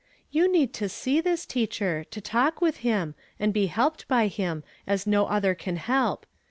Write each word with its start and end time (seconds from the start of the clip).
'•'•You 0.31 0.51
need 0.51 0.73
to 0.73 0.89
see 0.89 1.21
this 1.21 1.45
'leachcr, 1.45 2.09
to 2.09 2.21
talk 2.21 2.59
with 2.59 2.77
him, 2.77 3.13
and 3.39 3.53
be 3.53 3.67
lielped 3.69 4.07
by 4.07 4.29
him, 4.29 4.63
as 4.87 5.05
no 5.05 5.27
other 5.27 5.53
can 5.53 5.75
help. 5.75 6.25